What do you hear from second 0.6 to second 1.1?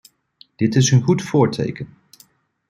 is een